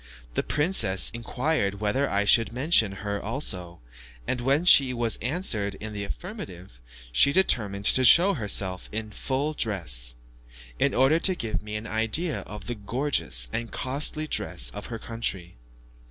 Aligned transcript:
The 0.33 0.41
princess 0.41 1.11
inquired 1.13 1.79
whether 1.79 2.09
I 2.09 2.25
should 2.25 2.51
mention 2.51 2.91
her 3.05 3.21
also, 3.21 3.81
and 4.27 4.41
when 4.41 4.65
she 4.65 4.95
was 4.95 5.17
answered 5.17 5.75
in 5.75 5.93
the 5.93 6.03
affirmative, 6.03 6.81
she 7.11 7.31
determined 7.31 7.85
to 7.85 8.03
show 8.03 8.33
herself 8.33 8.89
in 8.91 9.11
full 9.11 9.53
dress, 9.53 10.15
in 10.79 10.95
order 10.95 11.19
to 11.19 11.35
give 11.35 11.61
me 11.61 11.75
an 11.75 11.85
idea 11.85 12.39
of 12.47 12.65
the 12.65 12.73
gorgeous 12.73 13.47
and 13.53 13.71
costly 13.71 14.25
dress 14.25 14.71
of 14.71 14.87
her 14.87 14.97
country. 14.97 15.57